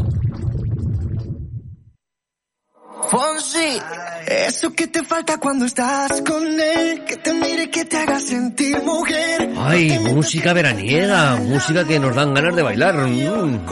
[3.10, 3.82] Fonsi,
[4.28, 8.80] eso que te falta cuando estás con él, que te mire, que te haga sentir
[8.84, 9.50] mujer.
[9.58, 12.94] Ay, música veraniega, música que nos dan ganas de bailar.
[12.96, 13.66] Mm.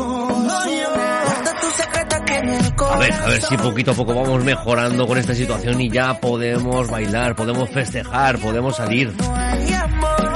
[2.92, 6.20] A ver, a ver si poquito a poco vamos mejorando con esta situación y ya
[6.20, 9.14] podemos bailar, podemos festejar, podemos salir.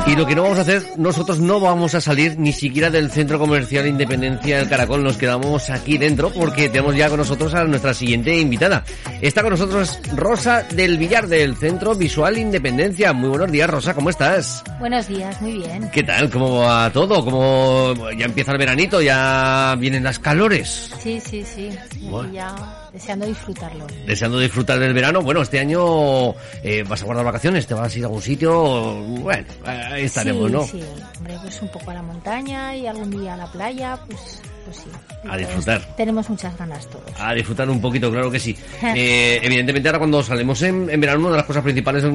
[0.05, 3.09] Y lo que no vamos a hacer, nosotros no vamos a salir ni siquiera del
[3.09, 7.63] Centro Comercial Independencia del Caracol, nos quedamos aquí dentro porque tenemos ya con nosotros a
[7.63, 8.83] nuestra siguiente invitada.
[9.21, 13.13] Está con nosotros Rosa del Villar del Centro Visual Independencia.
[13.13, 14.61] Muy buenos días, Rosa, ¿cómo estás?
[14.77, 15.89] Buenos días, muy bien.
[15.91, 16.29] ¿Qué tal?
[16.29, 17.23] ¿Cómo va todo?
[17.23, 19.01] ¿Cómo ya empieza el veranito?
[19.01, 20.91] ¿Ya vienen las calores?
[21.01, 21.69] Sí, sí, sí.
[22.01, 22.31] Bueno.
[22.33, 23.87] Ya deseando disfrutarlo.
[24.05, 25.21] Deseando disfrutar del verano.
[25.21, 29.01] Bueno, este año eh, vas a guardar vacaciones, te vas a ir a algún sitio.
[29.01, 30.63] Bueno, ahí estaremos, sí, ¿no?
[30.63, 30.83] Sí,
[31.17, 34.77] hombre, pues un poco a la montaña y algún día a la playa, pues, pues
[34.77, 34.89] sí.
[35.29, 35.81] A disfrutar.
[35.95, 37.03] Tenemos muchas ganas todos.
[37.19, 38.55] A disfrutar un poquito, claro que sí.
[38.95, 42.09] Eh, evidentemente ahora cuando salimos en, en verano una de las cosas principales es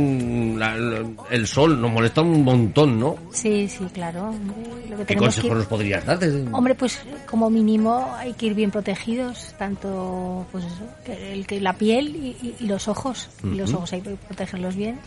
[1.30, 3.16] el sol, nos molesta un montón, ¿no?
[3.32, 4.32] Sí, sí, claro.
[4.88, 6.18] lo que ¿Qué consejos nos podrías dar?
[6.52, 11.60] Hombre, pues como mínimo hay que ir bien protegidos, tanto pues eso, que el que
[11.60, 13.28] la piel y, y- y los ojos.
[13.44, 14.98] Y los ojos hay que protegerlos bien.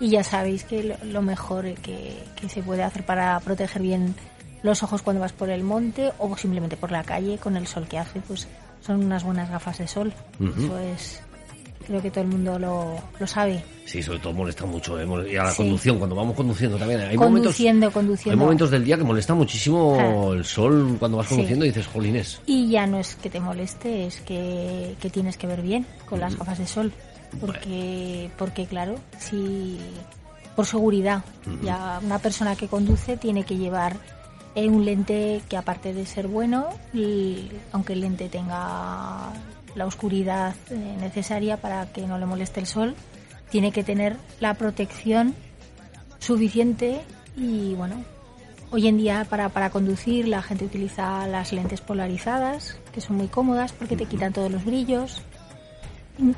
[0.00, 4.14] Y ya sabéis que lo, lo mejor que, que se puede hacer para proteger bien
[4.62, 7.86] los ojos cuando vas por el monte o simplemente por la calle con el sol
[7.88, 8.46] que hace, pues
[8.80, 10.12] son unas buenas gafas de sol.
[10.38, 10.64] Ujú.
[10.64, 11.22] Eso es,
[11.86, 13.64] creo que todo el mundo lo, lo sabe.
[13.86, 15.00] Sí, sobre todo molesta mucho.
[15.00, 15.56] eh, Y a la Sí.
[15.58, 17.00] conducción, cuando vamos conduciendo también.
[17.00, 18.30] Hay Conduciendo, momentos, conduciendo.
[18.40, 20.34] Hay momentos del día que molesta muchísimo Ah.
[20.34, 21.34] el sol cuando vas Sí.
[21.34, 22.40] conduciendo y dices, jolines.
[22.46, 26.20] Y ya no es que te moleste, es que, que tienes que ver bien con
[26.20, 26.92] las gafas de sol.
[27.40, 29.78] Porque, porque claro, si
[30.56, 31.22] por seguridad,
[31.62, 33.96] ya una persona que conduce tiene que llevar
[34.54, 39.32] eh, un lente que aparte de ser bueno, y aunque el lente tenga
[39.74, 42.94] la oscuridad eh, necesaria para que no le moleste el sol,
[43.50, 45.34] tiene que tener la protección
[46.18, 47.00] suficiente
[47.36, 48.04] y bueno,
[48.70, 53.28] hoy en día para, para conducir la gente utiliza las lentes polarizadas, que son muy
[53.28, 55.22] cómodas porque te quitan todos los brillos,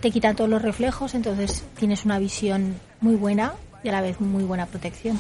[0.01, 4.21] te quitan todos los reflejos, entonces tienes una visión muy buena y a la vez
[4.21, 5.19] muy buena protección.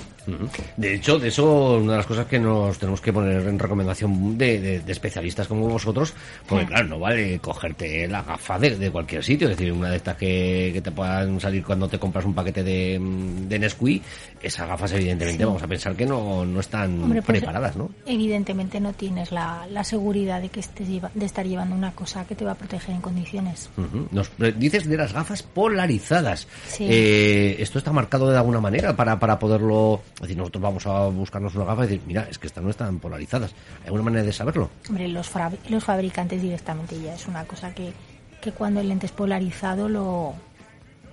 [0.76, 4.36] De hecho, de eso, una de las cosas que nos tenemos que poner en recomendación
[4.38, 6.14] de, de- de especialistas como vosotros,
[6.48, 6.68] porque Sí.
[6.70, 10.16] claro, no vale cogerte la gafa de, de cualquier sitio, es decir, una de estas
[10.16, 14.02] que, que te puedan salir cuando te compras un paquete de, mm, de Nesquik,
[14.42, 15.44] esas gafas evidentemente Sí.
[15.44, 17.90] vamos a pensar que no, no están Hombre, pues, preparadas, ¿no?
[18.06, 22.24] Evidentemente no tienes la, la seguridad de que estés lleva- de estar llevando una cosa
[22.24, 23.70] que te va a proteger en condiciones.
[24.10, 26.46] Nos eh, dices de las gafas polarizadas.
[26.68, 26.86] Sí.
[26.88, 30.00] Eh, ¿Esto está marcado de alguna manera para, para poderlo...
[30.14, 32.70] Es decir, nosotros vamos a buscarnos una gafa y decir, mira, es que estas no
[32.70, 33.52] están polarizadas.
[33.80, 34.70] ¿Hay alguna manera de saberlo?
[34.88, 35.30] Hombre, los,
[35.68, 37.92] los fabricantes directamente ya es una cosa que,
[38.40, 40.34] que cuando el lente es polarizado lo...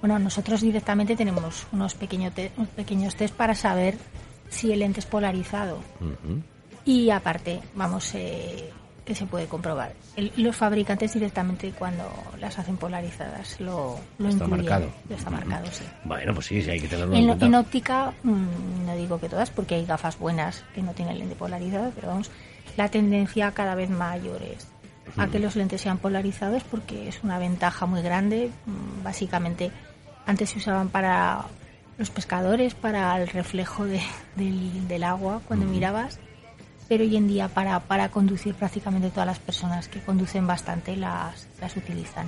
[0.02, 3.98] Bueno, nosotros directamente tenemos unos, pequeño te- unos pequeños test para saber
[4.50, 5.80] si el lente es polarizado.
[6.86, 8.70] Y aparte, vamos, eh,
[9.10, 9.92] que se puede comprobar.
[10.16, 12.04] El- los fabricantes directamente cuando
[12.40, 14.66] las hacen polarizadas lo, lo Está incluyen.
[14.70, 14.92] marcado.
[15.10, 15.84] Está marcado, sí.
[16.06, 17.46] Bueno, pues sí, sí, hay que tenerlo en, En, cuenta.
[17.48, 21.34] en óptica, mm, no digo que todas, porque hay gafas buenas que no tienen lente
[21.36, 22.30] polarizado, pero vamos,
[22.78, 24.68] la tendencia cada vez mayor es
[25.18, 28.52] a que los lentes sean polarizados porque es una ventaja muy grande.
[28.68, 29.72] Mm, Básicamente,
[30.28, 31.46] antes se usaban para
[31.98, 34.04] los pescadores, para el reflejo de-
[34.36, 36.20] del, del agua cuando mirabas,
[36.90, 41.48] pero hoy en día para, para conducir prácticamente todas las personas que conducen bastante las,
[41.62, 42.28] las utilizan.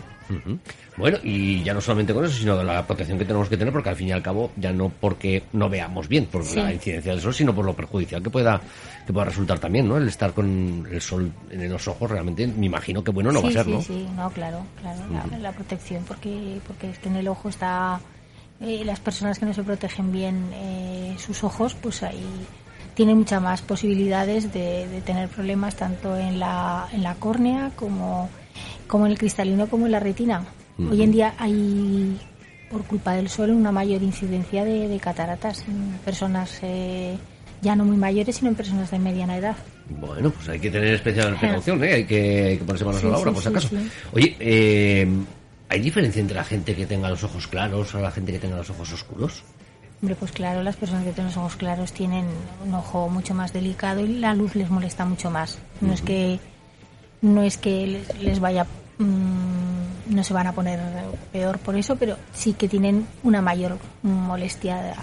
[0.95, 3.73] Bueno, y ya no solamente con eso, sino de la protección que tenemos que tener,
[3.73, 6.57] porque al fin y al cabo, ya no porque no veamos bien por Sí.
[6.61, 8.61] la incidencia del sol, sino por lo perjudicial que pueda,
[9.05, 9.97] que pueda resultar también, ¿no?
[9.97, 13.45] El estar con el sol en los ojos, realmente, me imagino que bueno no sí,
[13.45, 13.81] va a ser, sí, ¿no?
[13.81, 17.99] Sí, no, claro, claro, la, la protección, porque, porque es que en el ojo está,
[18.61, 22.23] eh, las personas que no se protegen bien eh, sus ojos, pues ahí
[22.93, 28.29] tienen muchas más posibilidades de, de tener problemas tanto en la, en la córnea como,
[28.87, 30.43] como en el cristalino como en la retina.
[30.77, 32.19] Hoy en día hay
[32.71, 37.17] por culpa del sol una mayor incidencia de, de cataratas en personas eh,
[37.61, 39.55] ya no muy mayores, sino en personas de mediana edad.
[39.89, 41.93] Bueno, pues hay que tener especial precaución, ¿eh?
[41.93, 43.67] hay, que, hay que ponerse manos Sí, a la obra, sí, por si acaso.
[43.67, 43.91] sí.
[44.13, 45.07] Oye, eh,
[45.69, 48.57] ¿hay diferencia entre la gente que tenga los ojos claros o la gente que tenga
[48.57, 49.43] los ojos oscuros?
[50.01, 52.25] Hombre, pues claro, las personas que tienen los ojos claros tienen
[52.65, 55.59] un ojo mucho más delicado y la luz les molesta mucho más.
[55.79, 56.39] No es que
[57.21, 58.65] no es que les, les vaya
[58.97, 60.79] mm, no se van a poner
[61.31, 64.95] peor por eso, pero sí que tienen una mayor molestia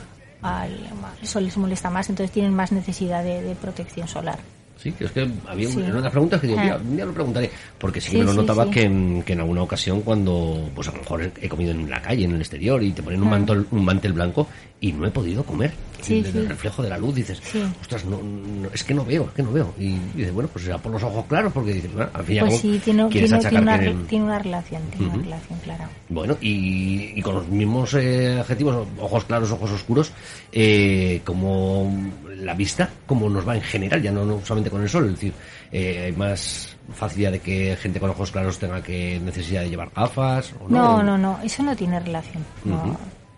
[0.42, 0.78] al
[1.22, 4.38] sol les molesta más, entonces tienen más necesidad de, de protección solar.
[4.80, 5.80] Sí, que es que había Sí.
[5.82, 8.64] otras preguntas que digo, mira, un día lo preguntaré, porque sí, Sí, me lo notaba
[8.66, 8.70] sí.
[8.70, 12.00] Que, en, que en alguna ocasión cuando, pues a lo mejor he comido en la
[12.00, 14.46] calle, en el exterior, y te ponen un, mantel, un mantel blanco
[14.80, 15.72] y no he podido comer.
[16.00, 16.30] Sí, sí.
[16.46, 17.42] reflejo de la luz dices,
[17.80, 19.74] ostras, no, no, es que no veo, es que no veo.
[19.80, 22.38] Y dices, bueno, pues será por los ojos claros, porque dices, bueno, al fin y
[22.38, 25.12] al Pues sí, tiene, quieres tiene, tiene una, que re- el- tiene una relación, tiene
[25.12, 25.90] una relación clara.
[26.08, 30.12] Bueno, y, y con los mismos eh, adjetivos, ojos claros, ojos oscuros,
[30.52, 31.92] eh, como
[32.36, 35.12] la vista, como nos va en general, ya no, no solamente con el sol, es
[35.12, 35.34] decir,
[35.72, 39.90] eh, hay más facilidad de que gente con ojos claros tenga que necesidad de llevar
[39.94, 40.96] gafas o no.
[40.96, 42.44] No, no, no, eso no tiene relación.
[42.64, 42.96] No,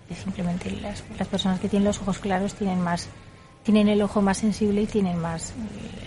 [0.08, 3.08] es simplemente las, las personas que tienen los ojos claros tienen más,
[3.62, 5.52] tienen el ojo más sensible y tienen más,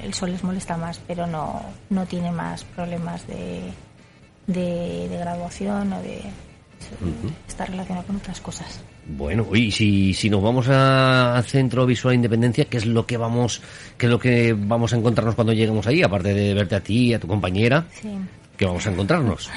[0.03, 3.61] el sol les molesta más, pero no, no tiene más problemas de,
[4.47, 6.21] de, de graduación o de
[7.47, 8.81] está relacionado con otras cosas.
[9.05, 13.17] Bueno, y si, si nos vamos a- al Centro Visual Independencia, ¿qué es lo que
[13.17, 13.61] vamos,
[13.97, 16.01] qué es lo que vamos a encontrarnos cuando lleguemos ahí?
[16.01, 18.09] Aparte de verte a ti y a tu compañera, Sí.
[18.57, 19.49] ¿qué vamos a encontrarnos?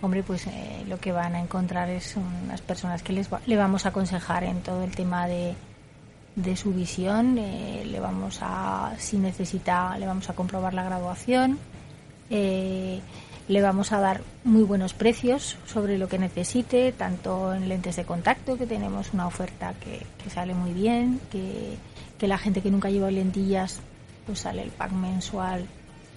[0.00, 3.56] Hombre, pues eh, lo que van a encontrar es unas personas que les va- le
[3.56, 5.54] vamos a aconsejar en todo el tema de,
[6.34, 7.38] de su visión.
[7.38, 11.58] eh, le vamos a, si necesita, le vamos a comprobar la graduación.
[12.30, 13.00] eh,
[13.48, 18.04] le vamos a dar muy buenos precios sobre lo que necesite, tanto en lentes de
[18.04, 21.76] contacto, que tenemos una oferta que, que sale muy bien, que,
[22.18, 23.80] que la gente que nunca lleva lentillas,
[24.26, 25.66] pues sale el pack mensual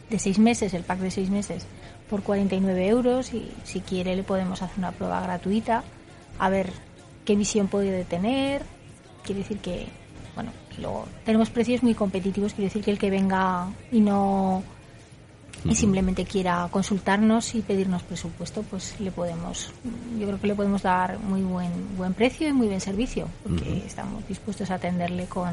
[0.09, 1.65] de seis meses, el pack de seis meses,
[2.09, 5.83] por 49 euros y si quiere le podemos hacer una prueba gratuita
[6.37, 6.69] a ver
[7.23, 8.63] qué visión puede tener.
[9.23, 9.87] Quiere decir que,
[10.35, 14.63] bueno, luego tenemos precios muy competitivos, quiere decir que el que venga y no
[15.65, 19.71] y simplemente quiera consultarnos y pedirnos presupuesto, pues le podemos,
[20.19, 23.83] yo creo que le podemos dar muy buen buen precio y muy buen servicio, porque
[23.85, 25.51] estamos dispuestos a atenderle con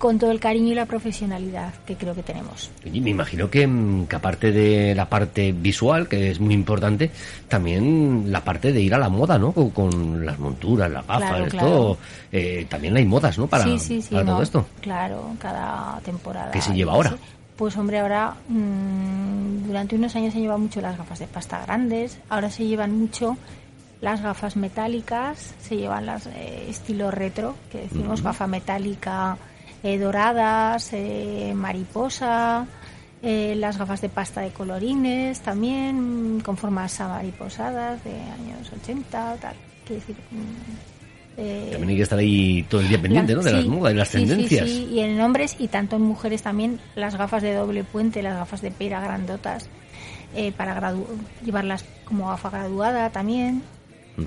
[0.00, 2.70] con todo el cariño y la profesionalidad que creo que tenemos.
[2.86, 7.10] Y me imagino que, mm, que aparte de la parte visual, que es muy importante,
[7.48, 9.52] también la parte de ir a la moda, ¿no?
[9.52, 11.98] Con, con las monturas, las gafas, Claro, claro.
[12.32, 13.46] eh, también hay modas, ¿no?
[13.46, 14.66] Para, sí, sí, sí, para no, todo esto.
[14.80, 16.50] Claro, cada temporada.
[16.50, 17.14] ¿Qué se lleva ahora?
[17.60, 22.18] Pues hombre, ahora mm, durante unos años se llevan mucho las gafas de pasta grandes,
[22.30, 23.36] ahora se llevan mucho
[24.00, 29.36] las gafas metálicas, se llevan las eh, estilo retro, que decimos gafa metálica
[29.82, 32.66] eh, doradas, eh, mariposa,
[33.20, 39.36] eh, las gafas de pasta de colorines también, mm, con formas amariposadas de años 80,
[39.36, 39.56] tal.
[39.86, 40.99] Decir, mm,
[41.40, 43.42] eh, También hay que estar ahí todo el día pendiente, ¿no?
[43.42, 44.68] De las modas y las sí, tendencias.
[44.68, 48.36] Sí, y en hombres y tanto en mujeres también las gafas de doble puente, las
[48.36, 49.68] gafas de pera grandotas,
[50.36, 50.94] eh, para
[51.44, 53.62] llevarlas como gafa graduada también.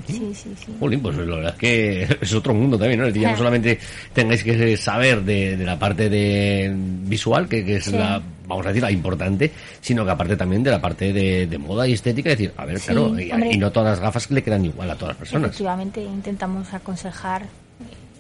[0.08, 0.74] Sí, sí, sí.
[0.80, 3.06] Jolín, pues la verdad es que es otro mundo también, ¿no?
[3.08, 3.80] Es decir, ya no solamente
[4.14, 7.92] tengáis que saber de, de la parte de visual, que, que es Sí.
[7.92, 11.58] la, vamos a decir, la importante, sino que aparte también de la parte de, de
[11.58, 13.16] moda y estética, es decir, a ver, Sí, claro,
[13.52, 15.50] y, no todas las gafas le quedan igual a todas las personas.
[15.50, 17.48] Efectivamente, intentamos aconsejar.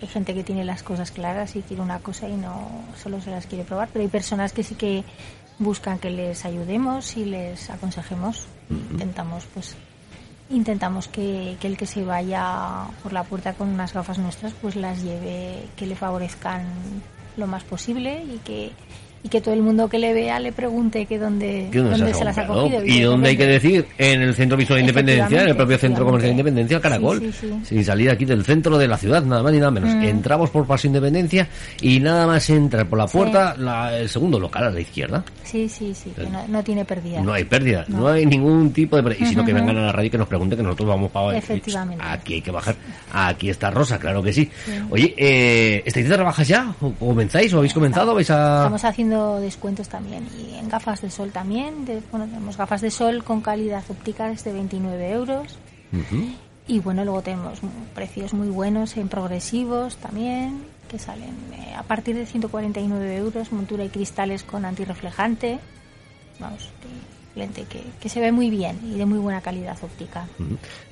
[0.02, 3.32] Hay gente que tiene las cosas claras y quiere una cosa y no solo se
[3.32, 5.04] las quiere probar, pero hay personas que sí que
[5.60, 8.48] buscan que les ayudemos y les aconsejemos.
[8.92, 9.76] Intentamos, pues,
[10.54, 14.76] intentamos que, que el que se vaya por la puerta con unas gafas nuestras, pues
[14.76, 16.64] las lleve, que le favorezcan
[17.38, 18.72] lo más posible y que
[19.24, 22.14] y que todo el mundo que le vea le pregunte que dónde, ¿Qué dónde dónde
[22.14, 22.84] se las ha cogido.
[22.86, 26.06] Y dónde hay que decir, en el Centro Visual de Independencia, en el propio Centro
[26.06, 27.66] Comercial de Independencia, Caracol, Sí, sí, sí.
[27.66, 29.96] sin salir aquí del centro de la ciudad, nada más ni nada menos.
[29.96, 30.04] Mm.
[30.04, 31.48] Entramos por Paso Independencia
[31.82, 35.24] y nada más entrar por la puerta, la- el segundo local a la izquierda.
[35.44, 37.22] Sí, sí, sí, que no, no tiene pérdida.
[37.22, 38.08] No hay pérdida, no, No.
[38.10, 39.04] hay ningún tipo de...
[39.04, 39.26] pérdida.
[39.26, 39.60] Y sino que Ujú.
[39.62, 41.38] vengan a la radio y que nos pregunten que nosotros vamos para...
[41.38, 42.04] Efectivamente.
[42.06, 42.76] Aquí hay que bajar.
[43.12, 44.50] Aquí está Rosa, claro que sí.
[44.90, 46.74] Oye, eh, ¿estáis de trabajas ya?
[46.82, 47.54] ¿O comenzáis?
[47.54, 48.16] ¿O habéis comenzado?
[48.16, 48.58] ¿Vais a...?
[48.64, 51.86] Estamos haciendo descuentos también y en gafas de sol también.
[51.86, 55.58] De- bueno, tenemos gafas de sol con calidad óptica desde 29 euros.
[56.68, 57.60] Y bueno, luego tenemos
[57.94, 63.84] precios muy buenos en progresivos también, que salen eh, a partir de 149 euros, montura
[63.84, 65.60] y cristales con antirreflejante.
[66.40, 66.70] Vamos,
[67.36, 70.28] lente que, que se ve muy bien y de muy buena calidad óptica.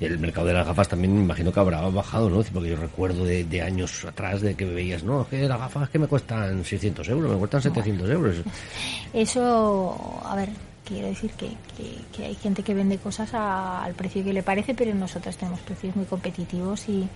[0.00, 2.42] El mercado de las gafas también me imagino que habrá bajado, ¿no?
[2.52, 5.88] Porque yo recuerdo de, de años atrás de que veías, no, es que las gafas
[5.90, 8.36] que me cuestan 600 euros, me cuestan 700 euros.
[9.12, 10.48] Eso, a ver,
[10.84, 14.42] quiero decir que, que, que hay gente que vende cosas a- al precio que le
[14.42, 17.06] parece, pero nosotros tenemos precios muy competitivos y,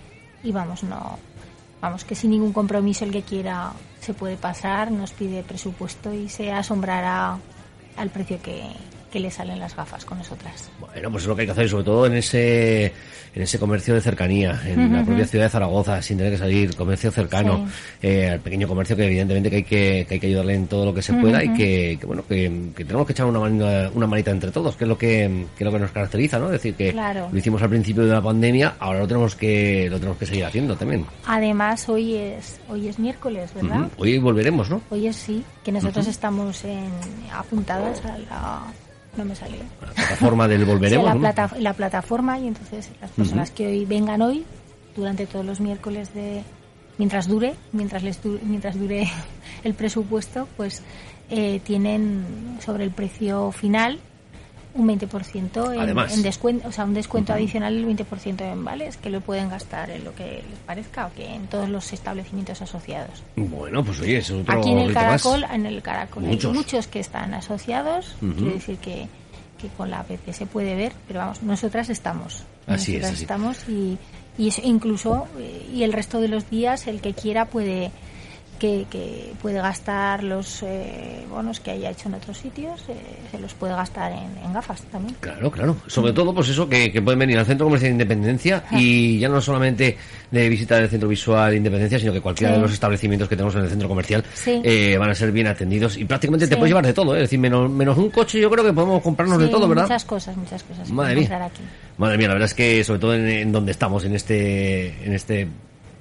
[0.43, 1.17] y vamos, no,
[1.81, 6.29] vamos, que sin ningún compromiso el que quiera se puede pasar, nos pide presupuesto y
[6.29, 7.37] se asombrará
[7.97, 8.63] al precio que,
[9.11, 10.69] que le salen las gafas con nosotras.
[10.79, 12.85] Bueno, pues es lo que hay que hacer, sobre todo en ese,
[13.33, 16.75] en ese comercio de cercanía, en la propia ciudad de Zaragoza, sin tener que salir,
[16.75, 17.67] comercio cercano,
[18.01, 20.85] eh, al pequeño comercio que evidentemente que hay que, que hay que ayudarle en todo
[20.85, 23.89] lo que se pueda y que, que, bueno, que, que tenemos que echar una manita,
[23.93, 26.45] una manita entre todos, que es lo que, que es lo que nos caracteriza, ¿no?
[26.47, 27.29] Es decir, que Claro.
[27.31, 30.45] lo hicimos al principio de la pandemia, ahora lo tenemos que, lo tenemos que seguir
[30.45, 31.05] haciendo también.
[31.25, 33.89] Además, hoy es, hoy es miércoles, ¿verdad?
[33.97, 34.81] Hoy volveremos, ¿no?
[34.89, 36.89] Hoy es sí, que nosotros estamos en,
[37.33, 38.61] apuntadas a la...
[39.17, 39.57] No me salió.
[39.81, 41.19] La plataforma del volveremos, Sí, la, ¿no?
[41.19, 44.45] plata- la plataforma y entonces las personas que hoy vengan hoy,
[44.95, 46.43] durante todos los miércoles de...
[46.99, 49.07] Mientras dure, mientras, les du- mientras dure
[49.63, 50.81] el presupuesto, pues
[51.29, 53.99] eh, tienen sobre el precio final
[54.77, 56.13] un 20% en, Además.
[56.13, 59.89] en descuento, o sea, un descuento adicional del 20% en vales que lo pueden gastar
[59.89, 63.23] en lo que les parezca o que en todos los establecimientos asociados.
[63.35, 65.21] Bueno, pues oye, es otro Aquí en el más.
[65.23, 66.51] Caracol, en el Caracol Muchos.
[66.51, 68.33] hay muchos que están asociados, Ujú.
[68.35, 69.07] quiero decir que,
[69.59, 72.43] que con la app se puede ver, pero vamos, nosotras estamos.
[72.67, 73.23] Así es, nosotras así.
[73.23, 73.97] estamos y,
[74.37, 77.91] y eso incluso eh, y el resto de los días el que quiera puede
[78.57, 82.95] que, que puede gastar los eh, bonos que haya hecho en otros sitios, eh,
[83.31, 85.15] se los puede gastar en, en gafas también.
[85.19, 85.77] Claro, claro.
[85.87, 89.29] Sobre todo, pues eso, que, que pueden venir al Centro Comercial de Independencia y ya
[89.29, 89.97] no solamente
[90.31, 92.57] de visitar el Centro Visual de Independencia, sino que cualquiera Sí.
[92.57, 94.61] de los establecimientos que tenemos en el centro comercial Sí.
[94.63, 97.19] eh, van a ser bien atendidos y prácticamente te puedes llevar de todo, ¿eh?
[97.19, 99.83] es decir, menos, menos un coche yo creo que podemos comprarnos de todo, ¿verdad?
[99.83, 100.89] Muchas cosas, muchas cosas.
[100.91, 101.45] Madre mía.
[101.45, 101.61] aquí.
[101.97, 105.13] Madre mía, la verdad es que sobre todo en, en donde estamos, en este, en
[105.13, 105.47] este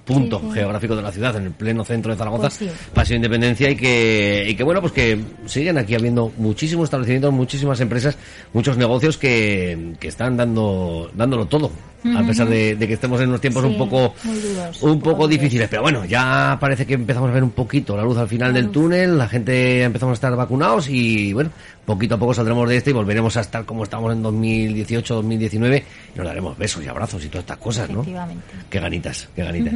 [0.07, 0.53] punto Sí, sí.
[0.55, 2.71] geográfico de la ciudad, en el pleno centro de Zaragoza, Pues sí.
[2.95, 7.81] Paseo Independencia y que, y que bueno, pues que siguen aquí habiendo muchísimos establecimientos, muchísimas
[7.81, 8.17] empresas,
[8.53, 11.71] muchos negocios que, que están dando, dándolo todo.
[12.05, 15.27] A pesar de, de que estemos en unos tiempos Sí, un poco, duros, un poco
[15.27, 18.53] difíciles, pero bueno, ya parece que empezamos a ver un poquito la luz al final
[18.53, 21.51] del túnel, la gente empezamos a estar vacunados y bueno,
[21.85, 25.85] poquito a poco saldremos de este y volveremos a estar como estábamos en 2018, 2019
[26.15, 28.01] y nos daremos besos y abrazos y todas estas cosas, ¿no?
[28.01, 28.45] Efectivamente.
[28.69, 29.75] Qué ganitas, qué ganitas.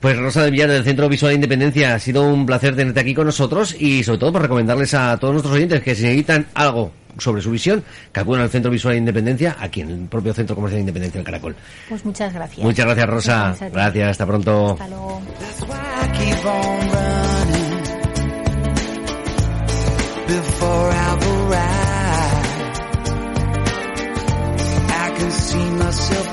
[0.00, 3.14] Pues Rosa del Villar del Centro Visual de Independencia, ha sido un placer tenerte aquí
[3.14, 6.92] con nosotros y sobre todo por recomendarles a todos nuestros oyentes que si necesitan algo
[7.18, 10.54] sobre su visión, que acudan al Centro Visual de Independencia, aquí en el propio Centro
[10.54, 11.56] Comercial de Independencia del Caracol.
[11.88, 12.64] Pues muchas gracias.
[12.64, 14.72] Muchas gracias Rosa, Gracias hasta pronto.
[14.72, 15.22] Hasta luego.
[25.52, 26.31] See myself